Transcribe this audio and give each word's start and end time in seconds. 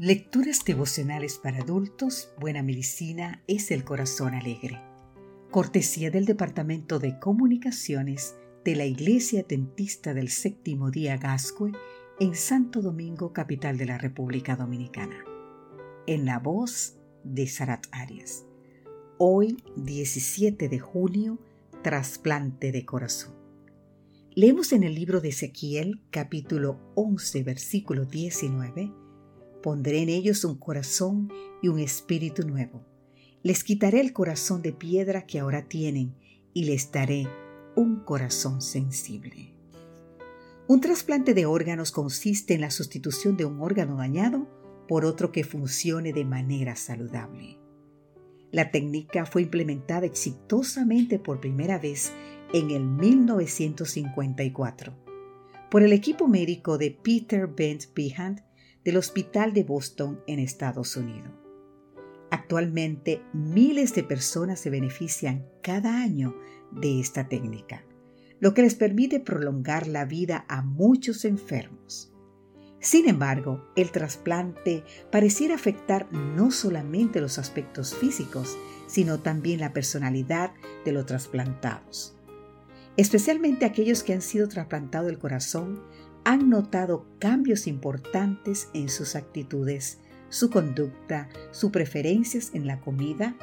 Lecturas 0.00 0.64
devocionales 0.64 1.38
para 1.38 1.58
adultos, 1.58 2.30
Buena 2.38 2.62
Medicina 2.62 3.42
es 3.48 3.72
el 3.72 3.82
Corazón 3.82 4.32
Alegre. 4.32 4.80
Cortesía 5.50 6.12
del 6.12 6.24
Departamento 6.24 7.00
de 7.00 7.18
Comunicaciones 7.18 8.36
de 8.64 8.76
la 8.76 8.84
Iglesia 8.84 9.44
Dentista 9.48 10.14
del 10.14 10.28
Séptimo 10.28 10.92
Día 10.92 11.16
Gascue 11.16 11.72
en 12.20 12.36
Santo 12.36 12.80
Domingo, 12.80 13.32
capital 13.32 13.76
de 13.76 13.86
la 13.86 13.98
República 13.98 14.54
Dominicana. 14.54 15.16
En 16.06 16.26
la 16.26 16.38
voz 16.38 16.94
de 17.24 17.48
Sarat 17.48 17.88
Arias. 17.90 18.46
Hoy, 19.18 19.56
17 19.74 20.68
de 20.68 20.78
junio, 20.78 21.40
trasplante 21.82 22.70
de 22.70 22.84
corazón. 22.84 23.34
Leemos 24.30 24.72
en 24.72 24.84
el 24.84 24.94
libro 24.94 25.20
de 25.20 25.30
Ezequiel, 25.30 26.02
capítulo 26.12 26.78
11, 26.94 27.42
versículo 27.42 28.04
19, 28.04 28.92
Pondré 29.62 30.02
en 30.02 30.08
ellos 30.08 30.44
un 30.44 30.56
corazón 30.56 31.30
y 31.62 31.68
un 31.68 31.78
espíritu 31.78 32.44
nuevo. 32.46 32.84
Les 33.42 33.64
quitaré 33.64 34.00
el 34.00 34.12
corazón 34.12 34.62
de 34.62 34.72
piedra 34.72 35.26
que 35.26 35.38
ahora 35.38 35.68
tienen 35.68 36.14
y 36.54 36.64
les 36.64 36.90
daré 36.92 37.28
un 37.76 38.00
corazón 38.04 38.62
sensible. 38.62 39.54
Un 40.66 40.80
trasplante 40.80 41.34
de 41.34 41.46
órganos 41.46 41.92
consiste 41.92 42.54
en 42.54 42.60
la 42.60 42.70
sustitución 42.70 43.36
de 43.36 43.44
un 43.44 43.60
órgano 43.60 43.96
dañado 43.96 44.48
por 44.86 45.04
otro 45.04 45.32
que 45.32 45.44
funcione 45.44 46.12
de 46.12 46.24
manera 46.24 46.76
saludable. 46.76 47.58
La 48.50 48.70
técnica 48.70 49.26
fue 49.26 49.42
implementada 49.42 50.06
exitosamente 50.06 51.18
por 51.18 51.40
primera 51.40 51.78
vez 51.78 52.12
en 52.52 52.70
el 52.70 52.84
1954 52.84 55.08
por 55.70 55.82
el 55.82 55.92
equipo 55.92 56.28
médico 56.28 56.78
de 56.78 56.90
Peter 56.90 57.46
Bent 57.46 57.84
Behand 57.94 58.42
del 58.88 58.96
Hospital 58.96 59.52
de 59.52 59.64
Boston 59.64 60.22
en 60.26 60.38
Estados 60.38 60.96
Unidos. 60.96 61.30
Actualmente 62.30 63.20
miles 63.34 63.94
de 63.94 64.02
personas 64.02 64.60
se 64.60 64.70
benefician 64.70 65.44
cada 65.62 66.00
año 66.00 66.34
de 66.72 66.98
esta 66.98 67.28
técnica, 67.28 67.84
lo 68.40 68.54
que 68.54 68.62
les 68.62 68.76
permite 68.76 69.20
prolongar 69.20 69.88
la 69.88 70.06
vida 70.06 70.46
a 70.48 70.62
muchos 70.62 71.26
enfermos. 71.26 72.14
Sin 72.80 73.10
embargo, 73.10 73.62
el 73.76 73.90
trasplante 73.90 74.84
pareciera 75.12 75.56
afectar 75.56 76.10
no 76.10 76.50
solamente 76.50 77.20
los 77.20 77.38
aspectos 77.38 77.94
físicos, 77.94 78.56
sino 78.86 79.20
también 79.20 79.60
la 79.60 79.74
personalidad 79.74 80.54
de 80.86 80.92
los 80.92 81.04
trasplantados. 81.04 82.16
Especialmente 82.96 83.66
aquellos 83.66 84.02
que 84.02 84.14
han 84.14 84.22
sido 84.22 84.48
trasplantados 84.48 85.08
del 85.08 85.18
corazón 85.18 85.84
han 86.24 86.50
notado 86.50 87.06
cambios 87.18 87.66
importantes 87.66 88.68
en 88.74 88.88
sus 88.88 89.16
actitudes, 89.16 89.98
su 90.28 90.50
conducta, 90.50 91.28
sus 91.50 91.70
preferencias 91.70 92.50
en 92.54 92.66
la 92.66 92.80
comida, 92.80 93.34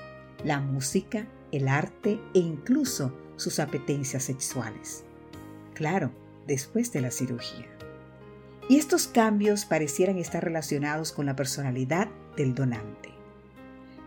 la 0.43 0.59
música, 0.59 1.27
el 1.51 1.67
arte 1.67 2.19
e 2.33 2.39
incluso 2.39 3.13
sus 3.37 3.59
apetencias 3.59 4.23
sexuales. 4.23 5.03
Claro, 5.73 6.11
después 6.47 6.91
de 6.91 7.01
la 7.01 7.11
cirugía. 7.11 7.67
Y 8.69 8.77
estos 8.77 9.07
cambios 9.07 9.65
parecieran 9.65 10.17
estar 10.17 10.43
relacionados 10.43 11.11
con 11.11 11.25
la 11.25 11.35
personalidad 11.35 12.09
del 12.35 12.55
donante. 12.55 13.09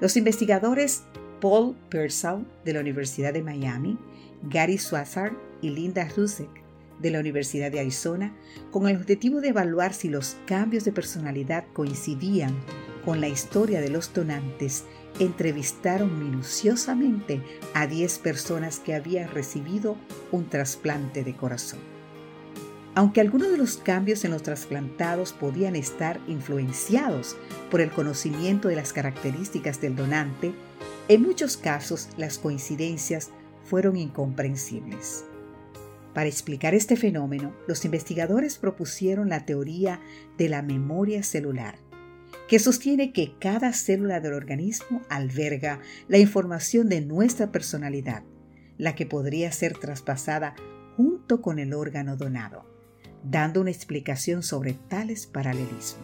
Los 0.01 0.17
investigadores 0.17 1.05
Paul 1.41 1.77
Pearsall 1.89 2.47
de 2.65 2.73
la 2.73 2.81
Universidad 2.81 3.33
de 3.33 3.43
Miami, 3.43 3.99
Gary 4.43 4.79
Swazzard 4.79 5.33
y 5.61 5.71
Linda 5.71 6.09
Rusek 6.17 6.68
de 7.01 7.11
la 7.11 7.21
Universidad 7.21 7.71
de 7.71 7.81
Arizona, 7.81 8.35
con 8.71 8.89
el 8.89 8.97
objetivo 8.97 9.41
de 9.41 9.49
evaluar 9.49 9.95
si 9.95 10.09
los 10.09 10.37
cambios 10.47 10.85
de 10.85 10.93
personalidad 10.93 11.65
coincidían 11.73 12.55
con 13.05 13.21
la 13.21 13.29
historia 13.29 13.81
de 13.81 13.89
los 13.89 14.13
donantes, 14.13 14.85
entrevistaron 15.19 16.19
minuciosamente 16.19 17.43
a 17.75 17.87
10 17.87 18.19
personas 18.19 18.81
que 18.81 18.95
habían 18.95 19.31
recibido 19.31 19.97
un 20.31 20.49
trasplante 20.49 21.25
de 21.25 21.35
corazón. 21.35 21.81
Aunque 22.95 23.21
algunos 23.21 23.51
de 23.51 23.59
los 23.59 23.77
cambios 23.77 24.25
en 24.25 24.33
los 24.33 24.43
trasplantados 24.43 25.33
podían 25.33 25.77
estar 25.77 26.21
influenciados 26.27 27.37
por 27.71 27.81
el 27.81 27.91
conocimiento 27.91 28.69
de 28.69 28.77
las 28.77 28.93
características 28.93 29.81
del 29.81 29.95
donante, 29.95 30.53
en 31.09 31.23
muchos 31.23 31.57
casos 31.57 32.09
las 32.17 32.39
coincidencias 32.39 33.31
fueron 33.65 33.97
incomprensibles. 33.97 35.25
Para 36.19 36.29
explicar 36.29 36.75
este 36.75 36.97
fenómeno, 36.97 37.55
los 37.69 37.85
investigadores 37.85 38.59
propusieron 38.59 39.29
la 39.29 39.47
teoría 39.47 40.01
de 40.37 40.49
la 40.49 40.63
memoria 40.63 41.23
celular, 41.23 41.79
que 42.49 42.59
sostiene 42.59 43.13
que 43.13 43.35
cada 43.39 43.73
célula 43.73 44.19
del 44.19 44.33
organismo 44.33 45.01
alberga 45.09 45.79
la 46.09 46.19
información 46.19 46.89
de 46.89 47.03
nuestra 47.03 47.53
personalidad, 47.53 48.25
la 48.79 48.97
que 48.97 49.07
podría 49.07 49.53
ser 49.53 49.79
traspasada 49.79 50.57
junto 50.97 51.41
con 51.41 51.61
el 51.61 51.73
órgano 51.73 52.17
donado 52.17 52.67
dando 53.23 53.61
una 53.61 53.71
explicación 53.71 54.43
sobre 54.43 54.73
tales 54.75 55.29
paralelismos. 55.29 56.03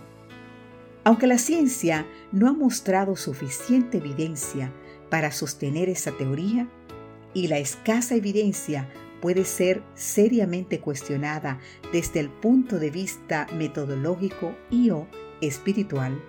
Aunque 1.03 1.27
la 1.27 1.39
ciencia 1.39 2.07
no 2.31 2.49
ha 2.49 2.53
mostrado 2.53 3.17
suficiente 3.17 3.99
evidencia 3.99 4.73
para 5.11 5.33
sostener 5.33 5.89
esa 5.89 6.17
teoría, 6.17 6.71
y 7.37 7.49
la 7.49 7.59
escasa 7.59 8.15
evidencia 8.15 8.89
puede 9.25 9.47
ser 9.47 9.83
seriamente 9.95 10.81
cuestionada 10.81 11.59
desde 11.95 12.21
el 12.21 12.29
punto 12.29 12.79
de 12.79 12.91
vista 12.91 13.47
metodológico 13.55 14.55
y 14.69 14.91
o 14.91 15.07
espiritual, 15.41 16.23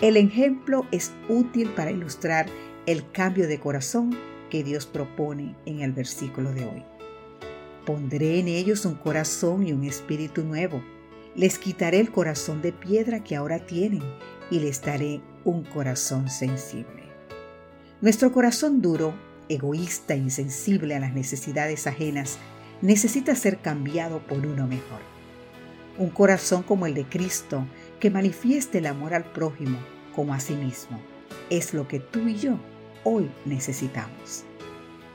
el 0.00 0.16
ejemplo 0.16 0.86
es 0.92 1.10
útil 1.28 1.70
para 1.70 1.90
ilustrar 1.90 2.46
el 2.86 3.10
cambio 3.10 3.48
de 3.48 3.58
corazón 3.58 4.16
que 4.48 4.62
Dios 4.62 4.86
propone 4.86 5.56
en 5.66 5.80
el 5.80 5.90
versículo 5.90 6.52
de 6.52 6.66
hoy. 6.66 6.84
Pondré 7.84 8.38
en 8.38 8.46
ellos 8.46 8.84
un 8.84 8.94
corazón 8.94 9.66
y 9.66 9.72
un 9.72 9.82
espíritu 9.82 10.44
nuevo. 10.44 10.84
Les 11.34 11.58
quitaré 11.58 11.98
el 11.98 12.12
corazón 12.12 12.62
de 12.62 12.72
piedra 12.72 13.24
que 13.24 13.34
ahora 13.34 13.66
tienen 13.66 14.04
y 14.52 14.60
les 14.60 14.80
daré 14.82 15.20
un 15.42 15.64
corazón 15.64 16.30
sensible. 16.30 17.02
Nuestro 18.00 18.30
corazón 18.30 18.80
duro, 18.80 19.14
egoísta 19.48 20.14
e 20.14 20.18
insensible 20.18 20.94
a 20.94 21.00
las 21.00 21.12
necesidades 21.12 21.86
ajenas, 21.86 22.38
necesita 22.82 23.34
ser 23.34 23.58
cambiado 23.58 24.20
por 24.26 24.46
uno 24.46 24.66
mejor. 24.66 25.00
Un 25.98 26.10
corazón 26.10 26.62
como 26.62 26.86
el 26.86 26.94
de 26.94 27.04
Cristo, 27.04 27.66
que 28.00 28.10
manifieste 28.10 28.78
el 28.78 28.86
amor 28.86 29.14
al 29.14 29.24
prójimo 29.24 29.78
como 30.14 30.34
a 30.34 30.40
sí 30.40 30.54
mismo, 30.54 31.00
es 31.50 31.74
lo 31.74 31.88
que 31.88 32.00
tú 32.00 32.28
y 32.28 32.36
yo 32.36 32.58
hoy 33.04 33.30
necesitamos. 33.44 34.44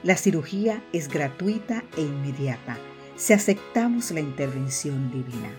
La 0.03 0.17
cirugía 0.17 0.83
es 0.93 1.07
gratuita 1.07 1.83
e 1.97 2.01
inmediata 2.01 2.77
si 3.15 3.33
aceptamos 3.33 4.09
la 4.09 4.19
intervención 4.19 5.11
divina. 5.11 5.51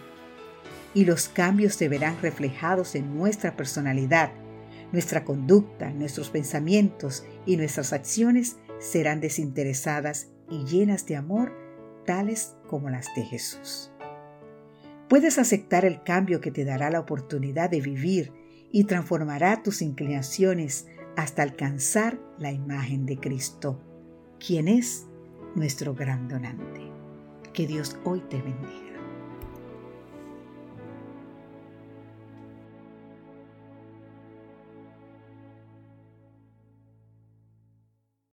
Y 0.95 1.05
los 1.05 1.29
cambios 1.29 1.75
se 1.75 1.89
verán 1.89 2.21
reflejados 2.21 2.97
en 2.97 3.17
nuestra 3.17 3.55
personalidad, 3.55 4.33
nuestra 4.93 5.25
conducta, 5.25 5.91
nuestros 5.91 6.31
pensamientos 6.31 7.25
y 7.47 7.57
nuestras 7.57 7.93
acciones 7.93 8.57
serán 8.79 9.21
desinteresadas 9.21 10.29
y 10.49 10.65
llenas 10.65 11.07
de 11.07 11.17
amor, 11.17 11.53
tales 12.07 12.55
como 12.69 12.91
las 12.91 13.07
de 13.17 13.25
Jesús. 13.25 13.91
Puedes 15.09 15.39
aceptar 15.39 15.85
el 15.85 16.03
cambio 16.03 16.41
que 16.41 16.51
te 16.51 16.65
dará 16.65 16.91
la 16.91 17.01
oportunidad 17.01 17.71
de 17.71 17.81
vivir 17.81 18.33
y 18.71 18.85
transformará 18.85 19.63
tus 19.63 19.83
inclinaciones 19.83 20.87
hasta 21.17 21.43
alcanzar 21.43 22.19
la 22.39 22.53
imagen 22.53 23.05
de 23.05 23.19
Cristo 23.19 23.81
quien 24.45 24.67
es 24.67 25.07
nuestro 25.55 25.95
gran 25.95 26.29
donante. 26.29 26.81
Que 27.53 27.67
Dios 27.67 27.97
hoy 28.05 28.21
te 28.29 28.41
bendiga. 28.41 28.92